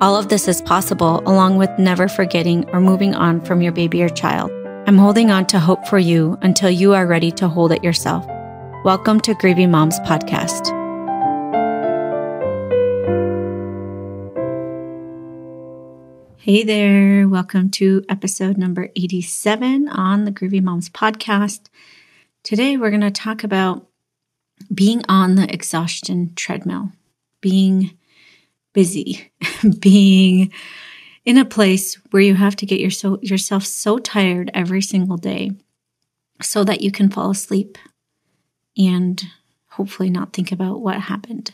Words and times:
all 0.00 0.14
of 0.14 0.28
this 0.28 0.46
is 0.46 0.62
possible 0.62 1.20
along 1.26 1.56
with 1.56 1.76
never 1.76 2.06
forgetting 2.06 2.68
or 2.70 2.80
moving 2.80 3.16
on 3.16 3.40
from 3.40 3.60
your 3.60 3.72
baby 3.72 4.00
or 4.00 4.08
child. 4.08 4.48
I'm 4.86 4.96
holding 4.96 5.32
on 5.32 5.46
to 5.46 5.58
hope 5.58 5.88
for 5.88 5.98
you 5.98 6.38
until 6.40 6.70
you 6.70 6.94
are 6.94 7.04
ready 7.04 7.32
to 7.32 7.48
hold 7.48 7.72
it 7.72 7.82
yourself. 7.82 8.24
Welcome 8.84 9.18
to 9.22 9.34
Grieving 9.34 9.72
Moms 9.72 9.98
Podcast. 10.00 10.68
Hey 16.36 16.62
there, 16.62 17.26
welcome 17.28 17.68
to 17.72 18.04
episode 18.08 18.56
number 18.56 18.90
87 18.94 19.88
on 19.88 20.24
the 20.24 20.30
Grieving 20.30 20.64
Moms 20.64 20.88
Podcast. 20.88 21.66
Today 22.44 22.76
we're 22.76 22.90
going 22.90 23.00
to 23.00 23.10
talk 23.10 23.42
about 23.42 23.88
being 24.72 25.02
on 25.08 25.34
the 25.34 25.52
exhaustion 25.52 26.34
treadmill, 26.36 26.92
being 27.40 27.97
busy, 28.78 29.32
being 29.80 30.52
in 31.24 31.36
a 31.36 31.44
place 31.44 31.96
where 32.12 32.22
you 32.22 32.36
have 32.36 32.54
to 32.54 32.64
get 32.64 32.78
your 32.78 32.92
so, 32.92 33.18
yourself 33.22 33.64
so 33.64 33.98
tired 33.98 34.52
every 34.54 34.80
single 34.80 35.16
day 35.16 35.50
so 36.40 36.62
that 36.62 36.80
you 36.80 36.92
can 36.92 37.10
fall 37.10 37.30
asleep 37.30 37.76
and 38.76 39.24
hopefully 39.70 40.08
not 40.08 40.32
think 40.32 40.52
about 40.52 40.80
what 40.80 41.00
happened. 41.00 41.52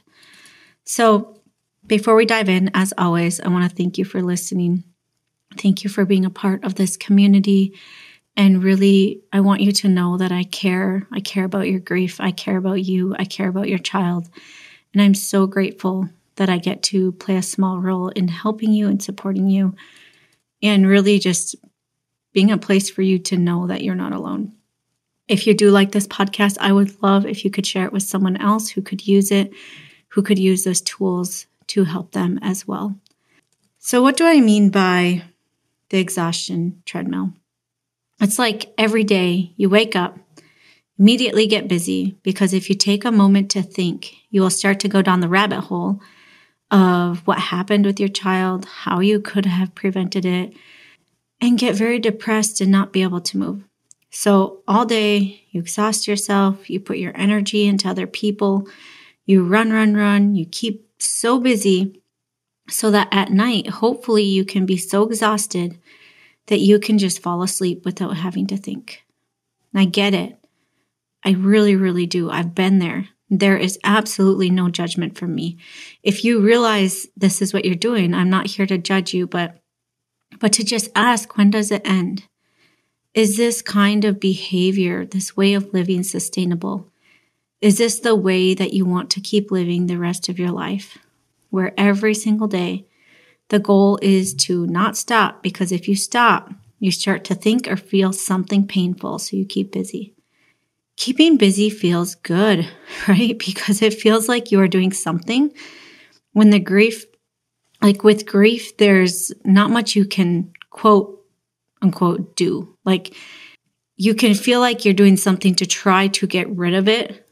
So, 0.84 1.40
before 1.86 2.14
we 2.14 2.26
dive 2.26 2.50
in, 2.50 2.70
as 2.74 2.92
always, 2.98 3.40
I 3.40 3.48
want 3.48 3.70
to 3.70 3.74
thank 3.74 3.96
you 3.96 4.04
for 4.04 4.20
listening. 4.20 4.84
Thank 5.56 5.82
you 5.82 5.88
for 5.88 6.04
being 6.04 6.26
a 6.26 6.30
part 6.44 6.62
of 6.62 6.74
this 6.74 6.98
community. 6.98 7.72
And 8.36 8.62
really, 8.62 9.22
I 9.32 9.40
want 9.40 9.62
you 9.62 9.72
to 9.72 9.88
know 9.88 10.18
that 10.18 10.30
I 10.30 10.44
care. 10.44 11.06
I 11.10 11.20
care 11.20 11.44
about 11.44 11.70
your 11.70 11.80
grief. 11.80 12.20
I 12.20 12.32
care 12.32 12.58
about 12.58 12.84
you. 12.84 13.16
I 13.18 13.24
care 13.24 13.48
about 13.48 13.70
your 13.70 13.78
child. 13.78 14.28
And 14.92 15.00
I'm 15.00 15.14
so 15.14 15.46
grateful 15.46 16.10
that 16.36 16.48
I 16.48 16.58
get 16.58 16.82
to 16.84 17.12
play 17.12 17.36
a 17.36 17.42
small 17.42 17.78
role 17.78 18.08
in 18.08 18.28
helping 18.28 18.72
you 18.72 18.88
and 18.88 19.02
supporting 19.02 19.48
you 19.48 19.74
and 20.62 20.86
really 20.86 21.18
just 21.18 21.56
being 22.32 22.50
a 22.50 22.58
place 22.58 22.90
for 22.90 23.02
you 23.02 23.18
to 23.20 23.36
know 23.36 23.66
that 23.66 23.82
you're 23.82 23.94
not 23.94 24.12
alone. 24.12 24.52
If 25.28 25.46
you 25.46 25.54
do 25.54 25.70
like 25.70 25.92
this 25.92 26.06
podcast, 26.06 26.58
I 26.60 26.72
would 26.72 27.02
love 27.02 27.24
if 27.24 27.44
you 27.44 27.50
could 27.50 27.66
share 27.66 27.84
it 27.84 27.92
with 27.92 28.02
someone 28.02 28.36
else 28.36 28.68
who 28.68 28.82
could 28.82 29.06
use 29.06 29.30
it, 29.30 29.52
who 30.08 30.22
could 30.22 30.38
use 30.38 30.64
those 30.64 30.80
tools 30.80 31.46
to 31.68 31.84
help 31.84 32.12
them 32.12 32.38
as 32.42 32.66
well. 32.66 32.96
So, 33.78 34.02
what 34.02 34.16
do 34.16 34.26
I 34.26 34.40
mean 34.40 34.70
by 34.70 35.22
the 35.90 35.98
exhaustion 35.98 36.82
treadmill? 36.84 37.32
It's 38.20 38.38
like 38.38 38.72
every 38.76 39.04
day 39.04 39.52
you 39.56 39.68
wake 39.68 39.96
up, 39.96 40.18
immediately 40.98 41.46
get 41.46 41.68
busy, 41.68 42.16
because 42.22 42.52
if 42.52 42.68
you 42.68 42.74
take 42.74 43.04
a 43.04 43.12
moment 43.12 43.50
to 43.52 43.62
think, 43.62 44.14
you 44.30 44.40
will 44.40 44.50
start 44.50 44.80
to 44.80 44.88
go 44.88 45.02
down 45.02 45.20
the 45.20 45.28
rabbit 45.28 45.62
hole 45.62 46.00
of 46.70 47.26
what 47.26 47.38
happened 47.38 47.86
with 47.86 48.00
your 48.00 48.08
child, 48.08 48.64
how 48.64 49.00
you 49.00 49.20
could 49.20 49.46
have 49.46 49.74
prevented 49.74 50.24
it, 50.24 50.54
and 51.40 51.58
get 51.58 51.74
very 51.74 51.98
depressed 51.98 52.60
and 52.60 52.70
not 52.70 52.92
be 52.92 53.02
able 53.02 53.20
to 53.20 53.38
move. 53.38 53.64
So, 54.10 54.62
all 54.68 54.84
day 54.84 55.44
you 55.50 55.60
exhaust 55.60 56.06
yourself, 56.06 56.70
you 56.70 56.80
put 56.80 56.98
your 56.98 57.16
energy 57.16 57.66
into 57.66 57.88
other 57.88 58.06
people, 58.06 58.68
you 59.26 59.44
run, 59.44 59.72
run, 59.72 59.94
run, 59.94 60.34
you 60.34 60.46
keep 60.46 60.88
so 60.98 61.40
busy 61.40 62.00
so 62.68 62.90
that 62.90 63.08
at 63.10 63.30
night, 63.30 63.68
hopefully, 63.68 64.22
you 64.22 64.44
can 64.44 64.66
be 64.66 64.76
so 64.76 65.02
exhausted 65.02 65.78
that 66.46 66.60
you 66.60 66.78
can 66.78 66.98
just 66.98 67.22
fall 67.22 67.42
asleep 67.42 67.84
without 67.84 68.16
having 68.16 68.46
to 68.46 68.56
think. 68.56 69.04
And 69.72 69.80
I 69.80 69.84
get 69.84 70.14
it. 70.14 70.38
I 71.24 71.32
really, 71.32 71.74
really 71.76 72.06
do. 72.06 72.30
I've 72.30 72.54
been 72.54 72.78
there. 72.78 73.08
There 73.30 73.56
is 73.56 73.78
absolutely 73.84 74.50
no 74.50 74.68
judgment 74.68 75.16
from 75.16 75.34
me. 75.34 75.56
If 76.02 76.24
you 76.24 76.40
realize 76.40 77.08
this 77.16 77.40
is 77.40 77.54
what 77.54 77.64
you're 77.64 77.74
doing, 77.74 78.12
I'm 78.12 78.30
not 78.30 78.46
here 78.46 78.66
to 78.66 78.78
judge 78.78 79.14
you, 79.14 79.26
but 79.26 79.60
but 80.40 80.52
to 80.54 80.64
just 80.64 80.90
ask 80.94 81.36
when 81.36 81.50
does 81.50 81.70
it 81.70 81.82
end? 81.84 82.24
Is 83.14 83.36
this 83.36 83.62
kind 83.62 84.04
of 84.04 84.18
behavior, 84.18 85.06
this 85.06 85.36
way 85.36 85.54
of 85.54 85.72
living 85.72 86.02
sustainable? 86.02 86.90
Is 87.60 87.78
this 87.78 88.00
the 88.00 88.16
way 88.16 88.52
that 88.54 88.72
you 88.72 88.84
want 88.84 89.10
to 89.10 89.20
keep 89.20 89.50
living 89.50 89.86
the 89.86 89.98
rest 89.98 90.28
of 90.28 90.38
your 90.38 90.50
life? 90.50 90.98
Where 91.50 91.72
every 91.78 92.14
single 92.14 92.48
day 92.48 92.86
the 93.48 93.60
goal 93.60 93.98
is 94.02 94.34
to 94.34 94.66
not 94.66 94.96
stop 94.96 95.42
because 95.42 95.70
if 95.70 95.88
you 95.88 95.94
stop, 95.94 96.52
you 96.80 96.90
start 96.90 97.24
to 97.24 97.34
think 97.34 97.68
or 97.68 97.76
feel 97.76 98.12
something 98.12 98.66
painful, 98.66 99.18
so 99.18 99.36
you 99.36 99.46
keep 99.46 99.72
busy 99.72 100.14
keeping 100.96 101.36
busy 101.36 101.70
feels 101.70 102.14
good, 102.16 102.68
right? 103.08 103.38
Because 103.38 103.82
it 103.82 103.94
feels 103.94 104.28
like 104.28 104.50
you 104.50 104.60
are 104.60 104.68
doing 104.68 104.92
something. 104.92 105.52
When 106.32 106.50
the 106.50 106.58
grief, 106.58 107.04
like 107.82 108.02
with 108.02 108.26
grief, 108.26 108.76
there's 108.76 109.32
not 109.44 109.70
much 109.70 109.94
you 109.94 110.04
can 110.04 110.52
quote 110.70 111.20
unquote 111.82 112.34
do. 112.36 112.76
Like 112.84 113.14
you 113.96 114.14
can 114.14 114.34
feel 114.34 114.60
like 114.60 114.84
you're 114.84 114.94
doing 114.94 115.16
something 115.16 115.54
to 115.56 115.66
try 115.66 116.08
to 116.08 116.26
get 116.26 116.48
rid 116.48 116.74
of 116.74 116.88
it 116.88 117.24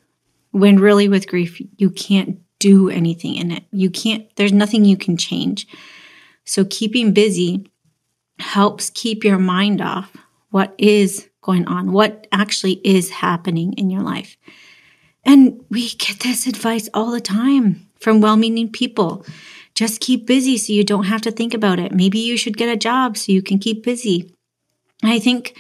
when 0.53 0.79
really 0.79 1.09
with 1.09 1.29
grief, 1.29 1.61
you 1.79 1.91
can't 1.91 2.39
do 2.59 2.89
anything 2.89 3.35
in 3.35 3.51
it. 3.51 3.65
You 3.73 3.91
can't, 3.91 4.25
there's 4.37 4.53
nothing 4.53 4.85
you 4.85 4.97
can 4.97 5.17
change. 5.17 5.67
So 6.45 6.65
keeping 6.65 7.13
busy 7.13 7.67
helps 8.39 8.91
keep 8.91 9.25
your 9.25 9.39
mind 9.39 9.81
off 9.81 10.13
what 10.51 10.75
is 10.79 11.29
going 11.43 11.67
on, 11.67 11.93
what 11.93 12.27
actually 12.33 12.81
is 12.85 13.11
happening 13.11 13.75
in 13.75 13.91
your 13.91 14.03
life. 14.03 14.37
And 15.25 15.65
we 15.71 15.91
get 15.91 16.21
this 16.21 16.47
advice 16.47 16.89
all 16.95 17.11
the 17.11 17.21
time 17.21 17.87
from 18.01 18.21
well 18.21 18.37
meaning 18.37 18.71
people. 18.71 19.25
Just 19.75 20.01
keep 20.01 20.27
busy 20.27 20.57
so 20.59 20.73
you 20.73 20.85
don't 20.85 21.05
have 21.05 21.23
to 21.23 21.31
think 21.31 21.55
about 21.55 21.79
it. 21.79 21.93
Maybe 21.93 22.19
you 22.19 22.37
should 22.37 22.57
get 22.57 22.69
a 22.69 22.77
job 22.77 23.17
so 23.17 23.33
you 23.33 23.43
can 23.43 23.59
keep 23.59 23.83
busy. 23.83 24.35
I 25.03 25.19
think 25.19 25.57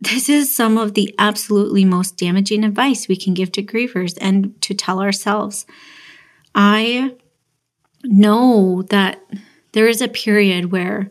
this 0.00 0.28
is 0.28 0.54
some 0.54 0.76
of 0.76 0.94
the 0.94 1.14
absolutely 1.18 1.84
most 1.84 2.16
damaging 2.16 2.64
advice 2.64 3.08
we 3.08 3.16
can 3.16 3.34
give 3.34 3.52
to 3.52 3.62
grievers 3.62 4.18
and 4.20 4.60
to 4.62 4.74
tell 4.74 5.00
ourselves. 5.00 5.64
I 6.54 7.14
know 8.04 8.82
that 8.90 9.20
there 9.72 9.86
is 9.86 10.00
a 10.00 10.08
period 10.08 10.72
where 10.72 11.08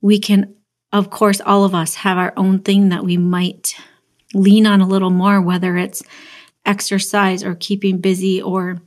we 0.00 0.18
can 0.18 0.54
of 0.92 1.10
course, 1.10 1.40
all 1.40 1.64
of 1.64 1.74
us 1.74 1.96
have 1.96 2.18
our 2.18 2.32
own 2.36 2.60
thing 2.60 2.88
that 2.88 3.04
we 3.04 3.16
might 3.16 3.74
lean 4.34 4.66
on 4.66 4.80
a 4.80 4.86
little 4.86 5.10
more, 5.10 5.40
whether 5.40 5.76
it's 5.76 6.02
exercise 6.64 7.42
or 7.42 7.54
keeping 7.54 7.98
busy 7.98 8.40
or 8.40 8.80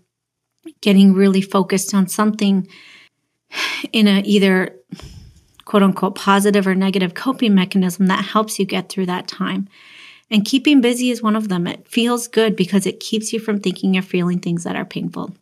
getting 0.81 1.13
really 1.13 1.41
focused 1.41 1.93
on 1.93 2.07
something 2.07 2.67
in 3.91 4.07
a 4.07 4.21
either 4.25 4.75
quote 5.65 5.83
unquote 5.83 6.15
positive 6.15 6.67
or 6.67 6.75
negative 6.75 7.13
coping 7.13 7.55
mechanism 7.55 8.07
that 8.07 8.25
helps 8.25 8.59
you 8.59 8.65
get 8.65 8.89
through 8.89 9.05
that 9.05 9.27
time. 9.27 9.67
And 10.29 10.45
keeping 10.45 10.81
busy 10.81 11.09
is 11.09 11.21
one 11.21 11.35
of 11.35 11.49
them. 11.49 11.67
It 11.67 11.87
feels 11.87 12.27
good 12.27 12.55
because 12.55 12.85
it 12.85 12.99
keeps 12.99 13.33
you 13.33 13.39
from 13.39 13.59
thinking 13.59 13.97
or 13.97 14.01
feeling 14.01 14.39
things 14.39 14.63
that 14.63 14.75
are 14.75 14.85
painful. 14.85 15.35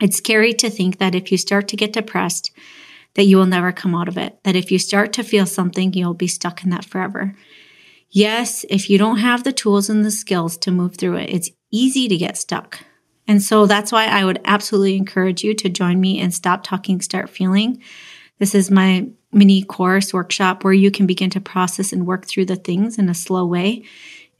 It's 0.00 0.16
scary 0.16 0.52
to 0.54 0.70
think 0.70 0.98
that 0.98 1.14
if 1.14 1.30
you 1.30 1.38
start 1.38 1.68
to 1.68 1.76
get 1.76 1.92
depressed, 1.92 2.50
that 3.14 3.24
you 3.24 3.36
will 3.36 3.46
never 3.46 3.72
come 3.72 3.94
out 3.94 4.08
of 4.08 4.18
it. 4.18 4.38
That 4.44 4.56
if 4.56 4.70
you 4.70 4.78
start 4.78 5.12
to 5.14 5.22
feel 5.22 5.46
something, 5.46 5.92
you'll 5.92 6.14
be 6.14 6.26
stuck 6.26 6.64
in 6.64 6.70
that 6.70 6.84
forever. 6.84 7.34
Yes, 8.10 8.64
if 8.68 8.90
you 8.90 8.98
don't 8.98 9.18
have 9.18 9.44
the 9.44 9.52
tools 9.52 9.88
and 9.88 10.04
the 10.04 10.10
skills 10.10 10.56
to 10.58 10.72
move 10.72 10.96
through 10.96 11.16
it, 11.16 11.30
it's 11.30 11.50
easy 11.70 12.08
to 12.08 12.16
get 12.16 12.36
stuck. 12.36 12.80
And 13.28 13.40
so 13.40 13.66
that's 13.66 13.92
why 13.92 14.06
I 14.06 14.24
would 14.24 14.40
absolutely 14.44 14.96
encourage 14.96 15.44
you 15.44 15.54
to 15.54 15.68
join 15.68 16.00
me 16.00 16.18
in 16.18 16.32
Stop 16.32 16.64
Talking, 16.64 17.00
Start 17.00 17.30
Feeling. 17.30 17.80
This 18.40 18.54
is 18.54 18.70
my 18.70 19.06
mini 19.32 19.62
course 19.62 20.12
workshop 20.12 20.64
where 20.64 20.72
you 20.72 20.90
can 20.90 21.06
begin 21.06 21.30
to 21.30 21.40
process 21.40 21.92
and 21.92 22.06
work 22.06 22.26
through 22.26 22.46
the 22.46 22.56
things 22.56 22.98
in 22.98 23.08
a 23.08 23.14
slow 23.14 23.46
way. 23.46 23.84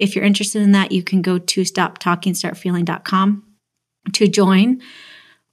If 0.00 0.16
you're 0.16 0.25
interested 0.25 0.62
in 0.62 0.73
that, 0.73 0.90
you 0.90 1.05
can 1.05 1.23
go 1.23 1.38
to 1.38 1.61
stoptalkingstartfeeling.com 1.61 3.44
to 4.14 4.28
join 4.28 4.81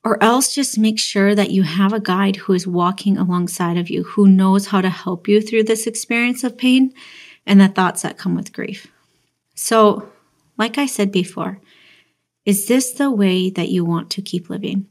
or 0.07 0.24
else 0.24 0.56
just 0.56 0.77
make 0.77 0.98
sure 0.98 1.36
that 1.36 1.51
you 1.51 1.63
have 1.63 1.92
a 1.92 2.00
guide 2.00 2.38
who 2.38 2.54
is 2.54 2.65
walking 2.65 3.18
alongside 3.18 3.77
of 3.77 3.89
you, 3.89 4.04
who 4.04 4.25
knows 4.25 4.68
how 4.68 4.80
to 4.80 4.89
help 4.89 5.27
you 5.27 5.42
through 5.42 5.63
this 5.63 5.86
experience 5.86 6.45
of 6.45 6.57
pain 6.57 6.94
and 7.45 7.59
the 7.59 7.68
thoughts 7.68 8.04
that 8.04 8.18
come 8.18 8.33
with 8.33 8.54
grief. 8.54 8.88
So, 9.54 10.07
like 10.57 10.77
I 10.77 10.86
said 10.86 11.12
before, 11.12 11.59
is 12.45 12.69
this 12.69 12.92
the 12.92 13.12
way 13.12 13.50
that 13.50 13.68
you 13.68 13.83
want 13.83 14.09
to 14.12 14.21
keep 14.21 14.50
living? 14.50 14.88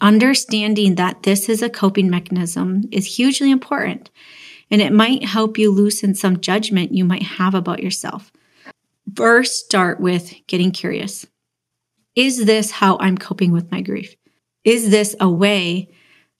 Understanding 0.00 0.96
that 0.96 1.22
this 1.22 1.48
is 1.48 1.62
a 1.62 1.70
coping 1.70 2.10
mechanism 2.10 2.88
is 2.90 3.16
hugely 3.16 3.52
important. 3.52 4.10
and 4.68 4.82
it 4.82 4.92
might 4.92 5.24
help 5.24 5.58
you 5.58 5.70
loosen 5.70 6.14
some 6.14 6.40
judgment 6.40 6.90
you 6.90 7.04
might 7.04 7.22
have 7.22 7.54
about 7.54 7.82
yourself. 7.82 8.32
First, 9.14 9.66
start 9.66 10.00
with 10.00 10.34
getting 10.48 10.72
curious. 10.72 11.24
Is 12.16 12.46
this 12.46 12.72
how 12.72 12.96
I'm 12.98 13.16
coping 13.16 13.52
with 13.52 13.70
my 13.70 13.80
grief? 13.80 14.16
Is 14.64 14.90
this 14.90 15.14
a 15.20 15.28
way 15.28 15.90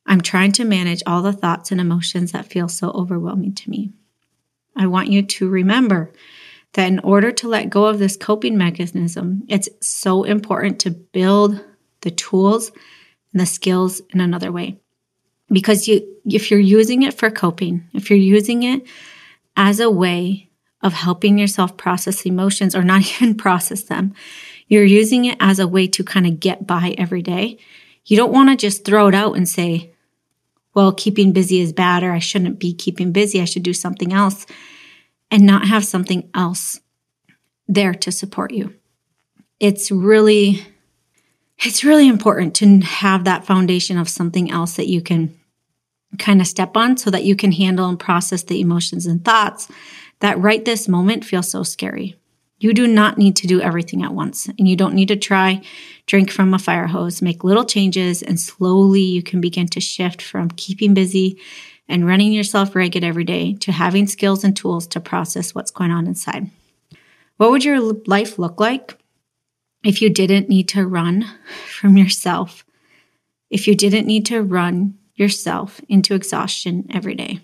I'm 0.06 0.20
trying 0.20 0.52
to 0.52 0.64
manage 0.64 1.02
all 1.06 1.22
the 1.22 1.32
thoughts 1.32 1.70
and 1.70 1.80
emotions 1.80 2.32
that 2.32 2.46
feel 2.46 2.68
so 2.68 2.90
overwhelming 2.90 3.54
to 3.54 3.70
me? 3.70 3.92
I 4.76 4.86
want 4.86 5.08
you 5.08 5.22
to 5.22 5.48
remember 5.48 6.12
that 6.72 6.88
in 6.88 6.98
order 7.00 7.30
to 7.30 7.48
let 7.48 7.70
go 7.70 7.86
of 7.86 7.98
this 7.98 8.16
coping 8.16 8.58
mechanism, 8.58 9.42
it's 9.48 9.68
so 9.80 10.24
important 10.24 10.80
to 10.80 10.90
build 10.90 11.62
the 12.00 12.10
tools 12.10 12.72
and 13.32 13.40
the 13.40 13.46
skills 13.46 14.00
in 14.12 14.20
another 14.20 14.50
way. 14.50 14.80
Because 15.50 15.86
you 15.86 16.10
if 16.24 16.50
you're 16.50 16.60
using 16.60 17.02
it 17.02 17.14
for 17.14 17.30
coping, 17.30 17.84
if 17.92 18.08
you're 18.08 18.18
using 18.18 18.62
it 18.62 18.82
as 19.56 19.78
a 19.78 19.90
way 19.90 20.48
of 20.80 20.92
helping 20.92 21.38
yourself 21.38 21.76
process 21.76 22.24
emotions 22.24 22.74
or 22.74 22.82
not 22.82 23.02
even 23.22 23.34
process 23.34 23.82
them, 23.82 24.14
you're 24.66 24.84
using 24.84 25.26
it 25.26 25.36
as 25.40 25.58
a 25.58 25.68
way 25.68 25.86
to 25.86 26.02
kind 26.02 26.26
of 26.26 26.40
get 26.40 26.66
by 26.66 26.94
every 26.96 27.22
day. 27.22 27.58
You 28.04 28.16
don't 28.16 28.32
want 28.32 28.50
to 28.50 28.56
just 28.56 28.84
throw 28.84 29.08
it 29.08 29.14
out 29.14 29.36
and 29.36 29.48
say, 29.48 29.94
well, 30.74 30.92
keeping 30.92 31.32
busy 31.32 31.60
is 31.60 31.72
bad, 31.72 32.02
or 32.02 32.12
I 32.12 32.18
shouldn't 32.18 32.58
be 32.58 32.74
keeping 32.74 33.12
busy. 33.12 33.40
I 33.40 33.44
should 33.44 33.62
do 33.62 33.72
something 33.72 34.12
else 34.12 34.44
and 35.30 35.44
not 35.46 35.66
have 35.66 35.84
something 35.84 36.28
else 36.34 36.80
there 37.68 37.94
to 37.94 38.12
support 38.12 38.52
you. 38.52 38.74
It's 39.60 39.90
really, 39.90 40.66
it's 41.58 41.84
really 41.84 42.08
important 42.08 42.54
to 42.56 42.80
have 42.80 43.24
that 43.24 43.46
foundation 43.46 43.96
of 43.96 44.08
something 44.08 44.50
else 44.50 44.74
that 44.74 44.88
you 44.88 45.00
can 45.00 45.38
kind 46.18 46.40
of 46.40 46.46
step 46.46 46.76
on 46.76 46.96
so 46.96 47.10
that 47.10 47.24
you 47.24 47.34
can 47.34 47.52
handle 47.52 47.88
and 47.88 47.98
process 47.98 48.42
the 48.42 48.60
emotions 48.60 49.06
and 49.06 49.24
thoughts 49.24 49.68
that 50.20 50.38
right 50.38 50.64
this 50.64 50.88
moment 50.88 51.24
feel 51.24 51.42
so 51.42 51.62
scary. 51.62 52.16
You 52.64 52.72
do 52.72 52.86
not 52.86 53.18
need 53.18 53.36
to 53.36 53.46
do 53.46 53.60
everything 53.60 54.02
at 54.02 54.14
once, 54.14 54.46
and 54.46 54.66
you 54.66 54.74
don't 54.74 54.94
need 54.94 55.08
to 55.08 55.16
try 55.16 55.60
drink 56.06 56.30
from 56.30 56.54
a 56.54 56.58
fire 56.58 56.86
hose. 56.86 57.20
Make 57.20 57.44
little 57.44 57.66
changes, 57.66 58.22
and 58.22 58.40
slowly 58.40 59.02
you 59.02 59.22
can 59.22 59.42
begin 59.42 59.66
to 59.66 59.80
shift 59.80 60.22
from 60.22 60.48
keeping 60.48 60.94
busy 60.94 61.38
and 61.90 62.06
running 62.06 62.32
yourself 62.32 62.74
ragged 62.74 63.04
every 63.04 63.24
day 63.24 63.52
to 63.56 63.70
having 63.70 64.06
skills 64.06 64.44
and 64.44 64.56
tools 64.56 64.86
to 64.86 64.98
process 64.98 65.54
what's 65.54 65.70
going 65.70 65.90
on 65.90 66.06
inside. 66.06 66.50
What 67.36 67.50
would 67.50 67.66
your 67.66 67.82
life 68.06 68.38
look 68.38 68.58
like 68.58 68.96
if 69.84 70.00
you 70.00 70.08
didn't 70.08 70.48
need 70.48 70.70
to 70.70 70.86
run 70.86 71.26
from 71.66 71.98
yourself? 71.98 72.64
If 73.50 73.68
you 73.68 73.74
didn't 73.74 74.06
need 74.06 74.24
to 74.24 74.40
run 74.40 74.96
yourself 75.16 75.82
into 75.90 76.14
exhaustion 76.14 76.86
every 76.88 77.14
day? 77.14 77.40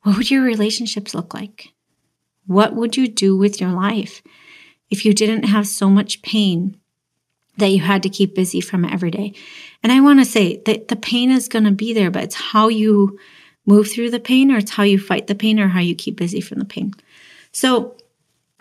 What 0.00 0.16
would 0.16 0.30
your 0.30 0.44
relationships 0.44 1.14
look 1.14 1.34
like? 1.34 1.74
What 2.50 2.74
would 2.74 2.96
you 2.96 3.06
do 3.06 3.36
with 3.36 3.60
your 3.60 3.70
life 3.70 4.22
if 4.90 5.04
you 5.04 5.14
didn't 5.14 5.44
have 5.44 5.68
so 5.68 5.88
much 5.88 6.20
pain 6.20 6.76
that 7.58 7.68
you 7.68 7.78
had 7.78 8.02
to 8.02 8.08
keep 8.08 8.34
busy 8.34 8.60
from 8.60 8.84
every 8.84 9.12
day? 9.12 9.34
And 9.84 9.92
I 9.92 10.00
want 10.00 10.18
to 10.18 10.24
say 10.24 10.60
that 10.66 10.88
the 10.88 10.96
pain 10.96 11.30
is 11.30 11.46
going 11.46 11.62
to 11.62 11.70
be 11.70 11.92
there, 11.92 12.10
but 12.10 12.24
it's 12.24 12.34
how 12.34 12.66
you 12.66 13.16
move 13.66 13.88
through 13.88 14.10
the 14.10 14.18
pain 14.18 14.50
or 14.50 14.56
it's 14.56 14.72
how 14.72 14.82
you 14.82 14.98
fight 14.98 15.28
the 15.28 15.36
pain 15.36 15.60
or 15.60 15.68
how 15.68 15.78
you 15.78 15.94
keep 15.94 16.16
busy 16.16 16.40
from 16.40 16.58
the 16.58 16.64
pain. 16.64 16.92
So, 17.52 17.96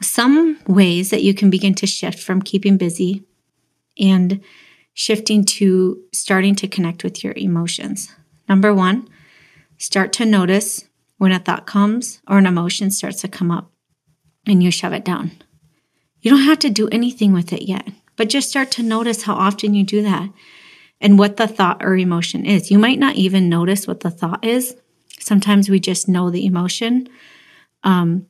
some 0.04 0.60
ways 0.68 1.10
that 1.10 1.24
you 1.24 1.34
can 1.34 1.50
begin 1.50 1.74
to 1.74 1.88
shift 1.88 2.20
from 2.20 2.44
keeping 2.44 2.78
busy 2.78 3.24
and 4.00 4.40
shifting 4.94 5.44
to 5.46 6.00
starting 6.14 6.54
to 6.58 6.68
connect 6.68 7.04
with 7.04 7.24
your 7.24 7.34
emotions. 7.36 8.14
Number 8.48 8.72
one, 8.72 9.10
start 9.80 10.14
to 10.14 10.28
notice 10.28 10.86
when 11.18 11.32
a 11.32 11.40
thought 11.40 11.66
comes 11.66 12.22
or 12.28 12.38
an 12.38 12.46
emotion 12.46 12.92
starts 12.92 13.22
to 13.22 13.28
come 13.28 13.50
up 13.50 13.72
and 14.46 14.64
you 14.64 14.72
shove 14.72 14.94
it 14.94 15.06
down. 15.06 15.32
You 16.22 16.32
don't 16.32 16.44
have 16.44 16.60
to 16.60 16.70
do 16.70 16.90
anything 16.90 17.34
with 17.34 17.54
it 17.54 17.64
yet, 17.64 17.88
but 18.16 18.30
just 18.30 18.50
start 18.50 18.72
to 18.72 18.84
notice 18.84 19.24
how 19.24 19.36
often 19.36 19.74
you 19.74 19.84
do 19.84 20.02
that 20.04 20.30
and 21.02 21.18
what 21.18 21.38
the 21.38 21.48
thought 21.48 21.84
or 21.84 21.96
emotion 21.96 22.46
is. 22.46 22.70
You 22.70 22.80
might 22.80 23.00
not 23.00 23.16
even 23.16 23.50
notice 23.50 23.88
what 23.88 24.02
the 24.02 24.12
thought 24.12 24.44
is. 24.44 24.76
Sometimes 25.20 25.70
we 25.70 25.80
just 25.80 26.10
know 26.10 26.30
the 26.30 26.46
emotion. 26.46 27.08
Um, 27.84 28.28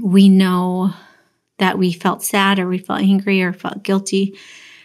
we 0.00 0.28
know 0.28 0.92
that 1.58 1.78
we 1.78 1.92
felt 1.92 2.22
sad 2.22 2.58
or 2.58 2.68
we 2.68 2.78
felt 2.78 3.00
angry 3.00 3.42
or 3.42 3.52
felt 3.52 3.82
guilty, 3.82 4.38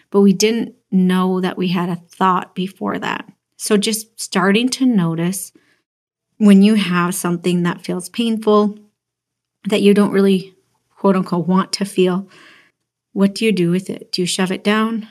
but 0.09 0.21
we 0.21 0.33
didn't 0.33 0.75
know 0.91 1.41
that 1.41 1.57
we 1.57 1.69
had 1.69 1.89
a 1.89 1.95
thought 1.95 2.55
before 2.55 2.99
that. 2.99 3.31
So 3.57 3.77
just 3.77 4.19
starting 4.19 4.69
to 4.69 4.85
notice 4.85 5.51
when 6.37 6.61
you 6.61 6.75
have 6.75 7.15
something 7.15 7.63
that 7.63 7.85
feels 7.85 8.09
painful, 8.09 8.77
that 9.67 9.81
you 9.81 9.93
don't 9.93 10.11
really 10.11 10.55
quote 10.97 11.15
unquote 11.15 11.47
want 11.47 11.73
to 11.73 11.85
feel, 11.85 12.27
what 13.13 13.35
do 13.35 13.45
you 13.45 13.51
do 13.51 13.71
with 13.71 13.89
it? 13.89 14.11
Do 14.11 14.21
you 14.21 14.25
shove 14.25 14.51
it 14.51 14.63
down? 14.63 15.07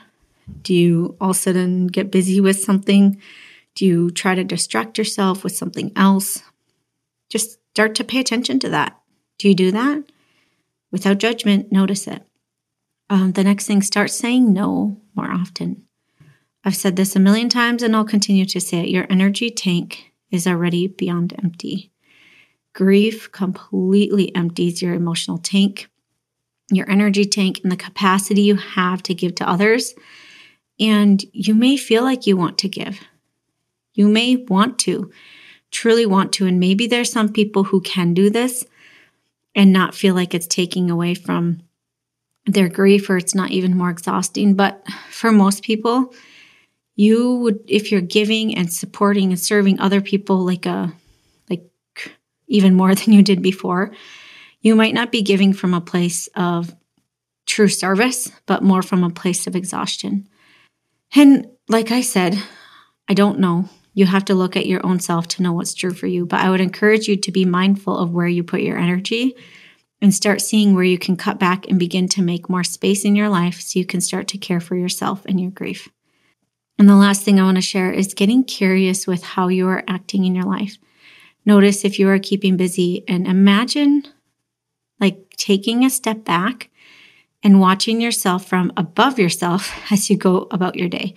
Do 0.61 0.73
you 0.73 1.17
all 1.19 1.31
of 1.31 1.35
a 1.35 1.39
sudden 1.39 1.87
get 1.87 2.11
busy 2.11 2.39
with 2.39 2.59
something? 2.59 3.19
Do 3.75 3.85
you 3.85 4.09
try 4.11 4.35
to 4.35 4.43
distract 4.43 4.97
yourself 4.97 5.43
with 5.43 5.55
something 5.55 5.91
else? 5.95 6.43
Just 7.29 7.59
start 7.71 7.95
to 7.95 8.03
pay 8.03 8.19
attention 8.19 8.59
to 8.59 8.69
that. 8.69 8.99
Do 9.37 9.49
you 9.49 9.55
do 9.55 9.71
that? 9.71 10.03
Without 10.91 11.17
judgment, 11.17 11.71
notice 11.71 12.07
it. 12.07 12.23
Um, 13.09 13.33
the 13.33 13.43
next 13.43 13.67
thing, 13.67 13.81
start 13.81 14.11
saying 14.11 14.53
no 14.53 15.01
more 15.13 15.29
often. 15.31 15.83
I've 16.63 16.75
said 16.75 16.95
this 16.95 17.15
a 17.15 17.19
million 17.19 17.49
times 17.49 17.83
and 17.83 17.95
I'll 17.95 18.05
continue 18.05 18.45
to 18.45 18.61
say 18.61 18.79
it. 18.79 18.89
Your 18.89 19.05
energy 19.09 19.49
tank 19.49 20.13
is 20.31 20.47
already 20.47 20.87
beyond 20.87 21.33
empty. 21.43 21.91
Grief 22.75 23.31
completely 23.31 24.35
empties 24.35 24.81
your 24.81 24.93
emotional 24.93 25.37
tank, 25.37 25.89
your 26.69 26.89
energy 26.91 27.23
tank, 27.23 27.61
and 27.63 27.71
the 27.71 27.77
capacity 27.77 28.41
you 28.41 28.55
have 28.57 29.01
to 29.03 29.15
give 29.15 29.33
to 29.35 29.49
others. 29.49 29.95
And 30.77 31.23
you 31.31 31.55
may 31.55 31.77
feel 31.77 32.03
like 32.03 32.27
you 32.27 32.35
want 32.35 32.57
to 32.59 32.67
give. 32.67 32.99
You 33.93 34.09
may 34.09 34.35
want 34.35 34.77
to, 34.79 35.09
truly 35.71 36.05
want 36.05 36.33
to. 36.33 36.47
And 36.47 36.59
maybe 36.59 36.85
there's 36.85 37.09
some 37.09 37.31
people 37.31 37.63
who 37.63 37.79
can 37.79 38.13
do 38.13 38.29
this 38.29 38.65
and 39.55 39.71
not 39.71 39.95
feel 39.95 40.13
like 40.13 40.33
it's 40.33 40.45
taking 40.45 40.91
away 40.91 41.15
from 41.15 41.61
their 42.45 42.67
grief 42.67 43.09
or 43.09 43.15
it's 43.15 43.33
not 43.33 43.51
even 43.51 43.77
more 43.77 43.89
exhausting. 43.89 44.53
But 44.53 44.85
for 45.09 45.31
most 45.31 45.63
people, 45.63 46.13
you 46.97 47.35
would, 47.35 47.61
if 47.69 47.89
you're 47.89 48.01
giving 48.01 48.53
and 48.53 48.71
supporting 48.71 49.29
and 49.29 49.39
serving 49.39 49.79
other 49.79 50.01
people 50.01 50.45
like 50.45 50.65
a 50.65 50.93
even 52.47 52.73
more 52.73 52.95
than 52.95 53.13
you 53.13 53.23
did 53.23 53.41
before. 53.41 53.91
You 54.61 54.75
might 54.75 54.93
not 54.93 55.11
be 55.11 55.21
giving 55.21 55.53
from 55.53 55.73
a 55.73 55.81
place 55.81 56.27
of 56.35 56.73
true 57.45 57.67
service, 57.67 58.31
but 58.45 58.63
more 58.63 58.81
from 58.81 59.03
a 59.03 59.09
place 59.09 59.47
of 59.47 59.55
exhaustion. 59.55 60.27
And 61.15 61.47
like 61.69 61.91
I 61.91 62.01
said, 62.01 62.41
I 63.07 63.13
don't 63.13 63.39
know. 63.39 63.69
You 63.93 64.05
have 64.05 64.25
to 64.25 64.35
look 64.35 64.57
at 64.57 64.65
your 64.65 64.85
own 64.85 64.99
self 64.99 65.27
to 65.29 65.43
know 65.43 65.53
what's 65.53 65.73
true 65.73 65.93
for 65.93 66.07
you. 66.07 66.25
But 66.25 66.41
I 66.41 66.49
would 66.49 66.61
encourage 66.61 67.07
you 67.07 67.15
to 67.17 67.31
be 67.31 67.45
mindful 67.45 67.97
of 67.97 68.11
where 68.11 68.27
you 68.27 68.43
put 68.43 68.61
your 68.61 68.77
energy 68.77 69.35
and 70.01 70.13
start 70.13 70.41
seeing 70.41 70.73
where 70.73 70.83
you 70.83 70.97
can 70.97 71.15
cut 71.15 71.39
back 71.39 71.69
and 71.69 71.79
begin 71.79 72.07
to 72.09 72.21
make 72.21 72.49
more 72.49 72.63
space 72.63 73.05
in 73.05 73.15
your 73.15 73.29
life 73.29 73.61
so 73.61 73.79
you 73.79 73.85
can 73.85 74.01
start 74.01 74.27
to 74.29 74.37
care 74.37 74.59
for 74.59 74.75
yourself 74.75 75.25
and 75.25 75.39
your 75.39 75.51
grief. 75.51 75.87
And 76.77 76.89
the 76.89 76.95
last 76.95 77.23
thing 77.23 77.39
I 77.39 77.43
want 77.43 77.55
to 77.55 77.61
share 77.61 77.91
is 77.91 78.13
getting 78.13 78.43
curious 78.43 79.07
with 79.07 79.23
how 79.23 79.47
you 79.47 79.67
are 79.69 79.83
acting 79.87 80.25
in 80.25 80.35
your 80.35 80.43
life. 80.43 80.77
Notice 81.45 81.85
if 81.85 81.99
you 81.99 82.09
are 82.09 82.19
keeping 82.19 82.57
busy 82.57 83.03
and 83.07 83.27
imagine 83.27 84.03
like 84.99 85.29
taking 85.37 85.85
a 85.85 85.89
step 85.89 86.25
back 86.25 86.69
and 87.43 87.59
watching 87.59 88.01
yourself 88.01 88.45
from 88.47 88.73
above 88.75 89.19
yourself 89.19 89.79
as 89.91 90.09
you 90.09 90.17
go 90.17 90.47
about 90.51 90.75
your 90.75 90.89
day. 90.89 91.13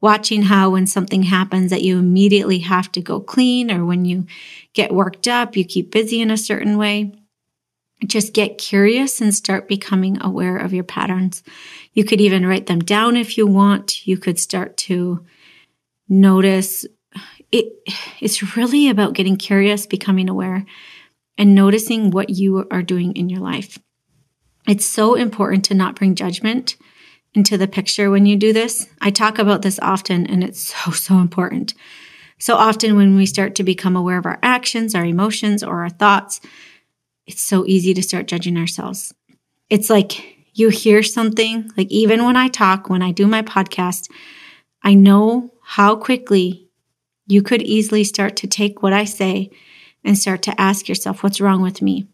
Watching 0.00 0.42
how 0.42 0.70
when 0.70 0.86
something 0.86 1.22
happens 1.22 1.70
that 1.70 1.82
you 1.82 1.98
immediately 1.98 2.58
have 2.58 2.90
to 2.92 3.00
go 3.00 3.20
clean 3.20 3.70
or 3.70 3.86
when 3.86 4.04
you 4.04 4.26
get 4.74 4.92
worked 4.92 5.28
up, 5.28 5.56
you 5.56 5.64
keep 5.64 5.92
busy 5.92 6.20
in 6.20 6.30
a 6.30 6.36
certain 6.36 6.76
way. 6.76 7.12
Just 8.04 8.34
get 8.34 8.58
curious 8.58 9.20
and 9.20 9.32
start 9.32 9.68
becoming 9.68 10.20
aware 10.20 10.56
of 10.56 10.74
your 10.74 10.82
patterns. 10.82 11.44
You 11.92 12.02
could 12.02 12.20
even 12.20 12.44
write 12.44 12.66
them 12.66 12.80
down 12.80 13.16
if 13.16 13.38
you 13.38 13.46
want. 13.46 14.04
You 14.04 14.18
could 14.18 14.40
start 14.40 14.76
to 14.78 15.24
notice 16.08 16.84
it 17.52 17.72
it's 18.20 18.56
really 18.56 18.88
about 18.88 19.12
getting 19.12 19.36
curious, 19.36 19.86
becoming 19.86 20.28
aware, 20.28 20.64
and 21.38 21.54
noticing 21.54 22.10
what 22.10 22.30
you 22.30 22.66
are 22.70 22.82
doing 22.82 23.14
in 23.14 23.28
your 23.28 23.40
life. 23.40 23.78
It's 24.66 24.84
so 24.84 25.14
important 25.14 25.64
to 25.66 25.74
not 25.74 25.96
bring 25.96 26.14
judgment 26.14 26.76
into 27.34 27.56
the 27.56 27.68
picture 27.68 28.10
when 28.10 28.26
you 28.26 28.36
do 28.36 28.52
this. 28.52 28.86
I 29.00 29.10
talk 29.10 29.38
about 29.38 29.62
this 29.62 29.78
often 29.80 30.26
and 30.26 30.42
it's 30.44 30.74
so, 30.74 30.90
so 30.90 31.18
important. 31.18 31.74
So 32.38 32.56
often 32.56 32.96
when 32.96 33.16
we 33.16 33.26
start 33.26 33.54
to 33.56 33.62
become 33.62 33.94
aware 33.94 34.18
of 34.18 34.26
our 34.26 34.38
actions, 34.42 34.94
our 34.94 35.04
emotions, 35.04 35.62
or 35.62 35.82
our 35.82 35.90
thoughts, 35.90 36.40
it's 37.26 37.40
so 37.40 37.64
easy 37.66 37.94
to 37.94 38.02
start 38.02 38.26
judging 38.26 38.56
ourselves. 38.56 39.14
It's 39.70 39.88
like 39.88 40.38
you 40.52 40.68
hear 40.68 41.02
something, 41.02 41.70
like 41.76 41.88
even 41.90 42.24
when 42.24 42.36
I 42.36 42.48
talk, 42.48 42.90
when 42.90 43.00
I 43.00 43.12
do 43.12 43.26
my 43.26 43.42
podcast, 43.42 44.10
I 44.82 44.94
know 44.94 45.52
how 45.62 45.94
quickly 45.94 46.68
you 47.26 47.42
could 47.42 47.62
easily 47.62 48.04
start 48.04 48.36
to 48.36 48.46
take 48.46 48.82
what 48.82 48.92
I 48.92 49.04
say 49.04 49.50
and 50.04 50.18
start 50.18 50.42
to 50.42 50.60
ask 50.60 50.88
yourself, 50.88 51.22
what's 51.22 51.40
wrong 51.40 51.62
with 51.62 51.82
me? 51.82 52.08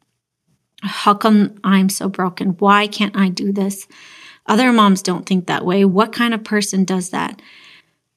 How 0.83 1.15
come 1.15 1.59
I'm 1.65 1.89
so 1.89 2.09
broken? 2.09 2.51
Why 2.59 2.87
can't 2.87 3.17
I 3.17 3.29
do 3.29 3.53
this? 3.53 3.89
Other 4.47 4.73
moms 4.73 5.03
don't 5.03 5.27
think 5.27 5.47
that 5.47 5.65
way. 5.65 5.85
What 5.85 6.13
kind 6.13 6.35
of 6.35 6.45
person 6.45 6.85
does 6.85 7.11
that? 7.11 7.41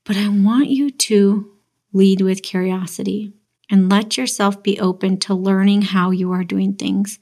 But 0.03 0.17
I 0.17 0.27
want 0.29 0.69
you 0.69 0.89
to 0.89 1.51
lead 1.93 2.21
with 2.21 2.43
curiosity 2.43 3.33
and 3.69 3.89
let 3.89 4.17
yourself 4.17 4.61
be 4.61 4.79
open 4.79 5.17
to 5.19 5.33
learning 5.33 5.81
how 5.81 6.11
you 6.11 6.31
are 6.31 6.43
doing 6.43 6.73
things. 6.73 7.19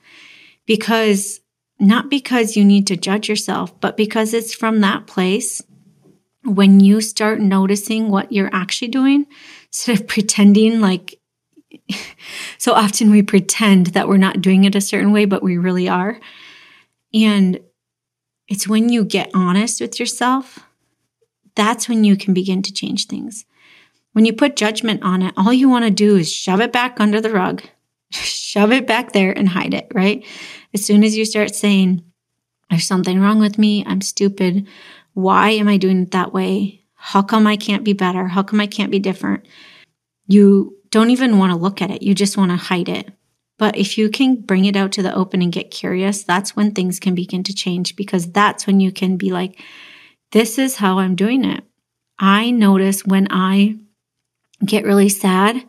Because 0.66 1.42
not 1.80 2.10
because 2.10 2.58
you 2.58 2.66
need 2.66 2.88
to 2.88 2.98
judge 2.98 3.30
yourself, 3.30 3.80
but 3.80 3.96
because 3.96 4.34
it's 4.34 4.54
from 4.54 4.82
that 4.82 5.08
place 5.08 5.62
when 6.44 6.80
you 6.80 7.02
start 7.02 7.40
noticing 7.40 8.10
what 8.10 8.32
you're 8.32 8.54
actually 8.54 8.88
doing 8.88 9.26
instead 9.72 10.00
of 10.00 10.08
pretending 10.08 10.82
like 10.82 11.20
so 12.58 12.74
often 12.74 13.12
we 13.12 13.22
pretend 13.22 13.88
that 13.88 14.08
we're 14.08 14.18
not 14.18 14.42
doing 14.42 14.64
it 14.64 14.76
a 14.76 14.82
certain 14.82 15.12
way, 15.12 15.26
but 15.26 15.44
we 15.44 15.58
really 15.58 15.88
are. 15.88 16.20
And 17.14 17.60
it's 18.48 18.68
when 18.68 18.90
you 18.90 19.04
get 19.04 19.32
honest 19.34 19.82
with 19.82 20.00
yourself, 20.00 20.60
that's 21.56 21.90
when 21.90 22.04
you 22.04 22.16
can 22.16 22.34
begin 22.34 22.62
to 22.64 22.74
change 22.74 23.06
things. 23.06 23.46
When 24.14 24.26
you 24.26 24.34
put 24.34 24.56
judgment 24.56 25.04
on 25.04 25.22
it, 25.22 25.34
all 25.38 25.54
you 25.54 25.70
want 25.70 25.86
to 25.86 25.92
do 25.92 26.16
is 26.16 26.32
shove 26.32 26.62
it 26.62 26.72
back 26.72 27.00
under 27.00 27.22
the 27.22 27.32
rug, 27.32 27.64
shove 28.12 28.72
it 28.72 28.88
back 28.88 29.12
there 29.12 29.32
and 29.32 29.50
hide 29.50 29.74
it, 29.74 29.88
right? 29.94 30.26
As 30.74 30.86
soon 30.86 31.04
as 31.04 31.16
you 31.16 31.26
start 31.26 31.54
saying, 31.54 32.04
there's 32.70 32.88
something 32.88 33.20
wrong 33.20 33.40
with 33.40 33.58
me, 33.58 33.84
I'm 33.86 34.02
stupid, 34.02 34.68
why 35.14 35.52
am 35.52 35.68
I 35.68 35.78
doing 35.78 36.04
it 36.04 36.12
that 36.12 36.34
way? 36.34 36.79
How 37.02 37.22
come 37.22 37.48
I 37.48 37.56
can't 37.56 37.86
be 37.86 37.94
better? 37.94 38.28
How 38.28 38.44
come 38.44 38.60
I 38.60 38.68
can't 38.68 38.92
be 38.92 39.00
different? 39.00 39.48
You 40.28 40.78
don't 40.92 41.10
even 41.12 41.38
want 41.38 41.52
to 41.52 41.58
look 41.58 41.82
at 41.82 41.92
it. 41.92 42.04
You 42.04 42.14
just 42.14 42.38
want 42.38 42.52
to 42.52 42.58
hide 42.58 42.90
it. 42.90 43.12
But 43.58 43.78
if 43.78 43.98
you 43.98 44.10
can 44.10 44.36
bring 44.42 44.66
it 44.66 44.76
out 44.76 44.92
to 44.94 45.02
the 45.02 45.16
open 45.16 45.42
and 45.42 45.52
get 45.52 45.72
curious, 45.72 46.24
that's 46.24 46.56
when 46.56 46.72
things 46.72 47.00
can 47.00 47.16
begin 47.16 47.44
to 47.44 47.54
change 47.54 47.96
because 47.96 48.32
that's 48.32 48.68
when 48.68 48.80
you 48.80 48.92
can 48.92 49.18
be 49.18 49.32
like, 49.32 49.62
this 50.32 50.60
is 50.60 50.76
how 50.76 51.00
I'm 51.00 51.16
doing 51.16 51.46
it. 51.46 51.64
I 52.20 52.52
notice 52.52 53.06
when 53.06 53.28
I 53.32 53.78
get 54.66 54.86
really 54.86 55.10
sad, 55.10 55.64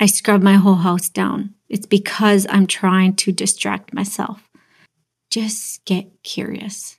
I 0.00 0.06
scrub 0.06 0.42
my 0.42 0.54
whole 0.54 0.76
house 0.76 1.08
down. 1.10 1.54
It's 1.68 1.86
because 1.86 2.46
I'm 2.48 2.66
trying 2.66 3.14
to 3.16 3.32
distract 3.32 3.94
myself. 3.94 4.48
Just 5.30 5.84
get 5.84 6.22
curious. 6.22 6.96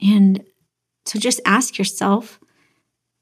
And 0.00 0.44
so 1.06 1.18
just 1.18 1.40
ask 1.44 1.78
yourself, 1.78 2.38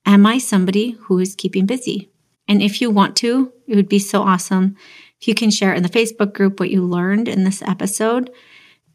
am 0.09 0.27
I 0.27 0.39
somebody 0.39 0.93
who 1.03 1.19
is 1.19 1.37
keeping 1.37 1.67
busy? 1.67 2.11
And 2.49 2.63
if 2.63 2.81
you 2.81 2.91
want 2.91 3.15
to, 3.17 3.53
it 3.67 3.77
would 3.77 3.89
be 3.89 3.99
so 3.99 4.23
awesome 4.23 4.75
if 5.21 5.29
you 5.29 5.35
can 5.35 5.51
share 5.51 5.75
in 5.75 5.83
the 5.83 5.89
Facebook 5.89 6.33
group 6.33 6.59
what 6.59 6.71
you 6.71 6.83
learned 6.83 7.29
in 7.29 7.45
this 7.45 7.63
episode 7.63 8.31